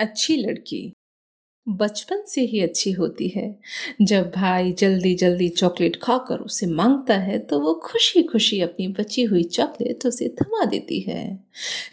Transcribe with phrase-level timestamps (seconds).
[0.00, 0.92] अच्छी लड़की।
[1.66, 3.58] बचपन से ही अच्छी होती है।
[4.02, 9.22] जब भाई जल्दी जल्दी चॉकलेट खाकर उसे माँगता है तो वो खुशी खुशी अपनी बची
[9.22, 11.44] हुई चॉकलेट उसे थमा देती है।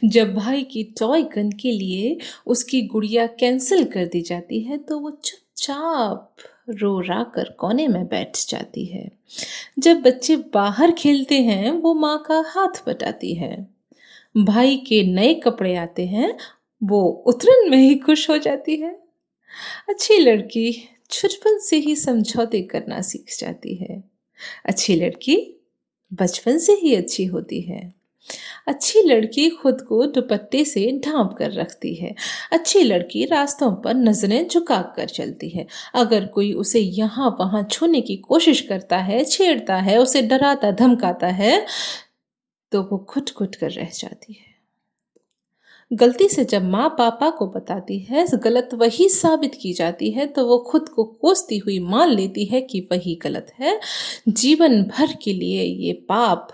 [0.05, 5.00] जब भाई की टॉय गन के लिए उसकी गुड़िया कैंसिल कर दी जाती है तो
[5.00, 6.36] वो चुपचाप
[6.70, 9.12] रो रा कर कोने में बैठ जाती है।
[9.80, 13.68] जब बच्चे बाहर खेलते हैं, वो माँ का हाथ बटाती है।
[14.38, 16.38] भाई के नए कपड़े आते हैं
[16.84, 18.91] वो उतरन में ही खुश हो जाती है।
[19.89, 20.71] अच्छी लड़की
[21.11, 24.04] छुटपन से ही समझौते करना सीख जाती है।
[24.65, 25.37] अच्छी लड़की
[26.14, 27.98] बचपन से ही अच्छी होती है।
[28.68, 32.14] अच्छी लड़की खुद को दुपट्टे से ढांप कर रखती है।
[32.52, 38.02] अच्छी लड़की रास्तों पर नज़रें झुका कर चलती है। अगर कोई उसे यहाँ वहाँ छूने
[38.02, 41.66] की कोशिश करता है, छेड़ता है, उसे डराता, धमकाता है
[42.72, 44.47] तो वो खुट खुट कर रह जाती है।
[45.91, 50.45] गलती से जब माँ पापा को बताती है, गलत वही साबित की जाती है तो
[50.45, 53.80] वो खुद को कोसती हुई मान लेती है कि वही गलत है।
[54.28, 56.47] जीवन भर के लिए ये पाप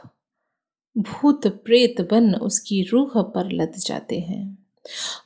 [0.97, 4.57] भूत प्रेत बन उसकी रूह पर लद जाते हैं।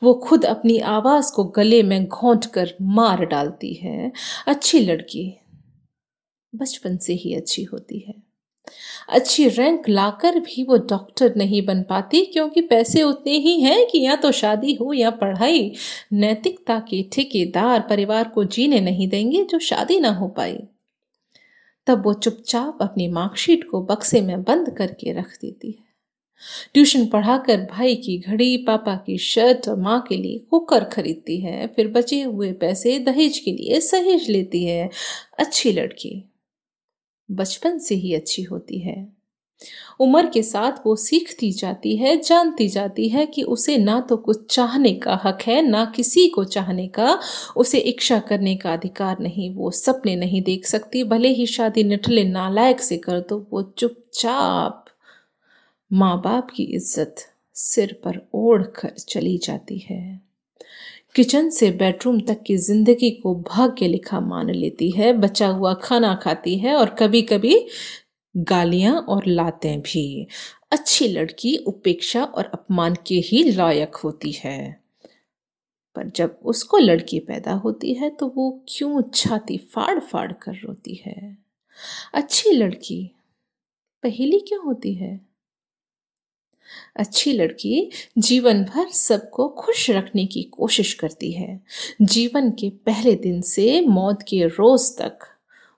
[0.03, 4.11] वो खुद अपनी आवाज़ को गले में घोंट कर मार डालती है।
[4.47, 5.33] अच्छी लड़की
[6.55, 8.26] बचपन से ही अच्छी होती है।
[9.09, 13.99] अच्छी रैंक लाकर भी वो डॉक्टर नहीं बन पाती, क्योंकि पैसे उतने ही हैं कि
[13.99, 15.71] या तो शादी हो या पढ़ाई।
[16.13, 20.57] नैतिकता के ठेकेदार परिवार को जीने नहीं देंगे जो शादी ना हो पाई
[21.87, 25.85] तब वो चुपचाप अपनी मार्कशीट को बक्से में बंद करके रख देती है।
[26.73, 31.67] ट्यूशन पढ़ाकर भाई की घड़ी, पापा की शर्ट और माँ के लिए कुकर खरीदती है,
[31.67, 34.89] फिर बचे हुए पैसे दहेज के लिए सहेज लेती है।
[35.39, 36.23] अच्छी लड़की।
[37.31, 39.17] बचपन से ही अच्छी होती है।
[39.99, 44.55] उम्र के साथ वो सीखती जाती है, जानती जाती है कि उसे ना तो कुछ
[44.55, 47.19] चाहने का हक है, ना किसी को चाहने का,
[47.57, 52.23] उसे इच्छा करने का अधिकार नहीं, वो सपने नहीं देख सकती, भले ही शादी निठले
[52.23, 54.85] नालायक से कर दो, वो चुपचाप
[55.93, 57.15] माँ बाप की इज़्ज़त
[57.55, 60.26] सिर पर ओढ़ कर चली जाती है।
[61.17, 66.15] किचन से बेडरूम तक की ज़िंदगी को भाग्य लिखा मान लेती है, बचा हुआ खाना
[66.15, 67.67] खाती है और कभी कभी
[68.35, 70.27] गालियाँ और लातें भी।
[70.71, 74.81] अच्छी लड़की उपेक्षा और अपमान के ही लायक होती है।
[75.95, 81.01] पर जब उसको लड़की पैदा होती है तो वो क्यों छाती फाड़ फाड़ कर रोती
[81.05, 81.37] है?
[82.13, 83.11] अच्छी लड़की,
[84.03, 85.26] पहली क्यों होती है?
[86.95, 91.63] अच्छी लड़की जीवन भर सबको खुश रखने की कोशिश करती है।
[92.01, 95.19] जीवन के पहले दिन से मौत के रोज तक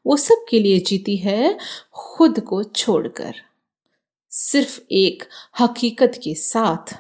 [0.06, 1.58] वो सब के लिए जीती है
[1.94, 3.36] खुद को छोड़कर।
[4.30, 5.24] सिर्फ़ एक
[5.60, 6.98] हकीकत के साथ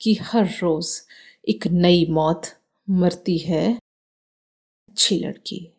[0.00, 1.02] कि हर रोज
[1.48, 2.42] एक नई मौत
[2.90, 3.78] मरती है।
[4.88, 5.72] अच्छी लड़की।